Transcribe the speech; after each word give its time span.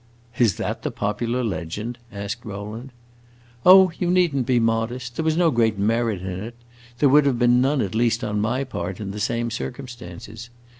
"Is 0.39 0.55
that 0.55 0.81
the 0.81 0.89
popular 0.89 1.43
legend?" 1.43 1.99
asked 2.11 2.43
Rowland. 2.43 2.91
"Oh, 3.63 3.91
you 3.99 4.09
need 4.09 4.35
n't 4.35 4.47
be 4.47 4.59
modest. 4.59 5.15
There 5.15 5.23
was 5.23 5.37
no 5.37 5.51
great 5.51 5.77
merit 5.77 6.21
in 6.21 6.43
it; 6.43 6.55
there 6.97 7.07
would 7.09 7.27
have 7.27 7.37
been 7.37 7.61
none 7.61 7.81
at 7.81 7.93
least 7.93 8.23
on 8.23 8.41
my 8.41 8.63
part 8.63 8.99
in 8.99 9.11
the 9.11 9.19
same 9.19 9.51
circumstances. 9.51 10.49